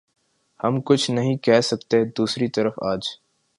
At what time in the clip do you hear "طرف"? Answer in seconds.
2.47-2.79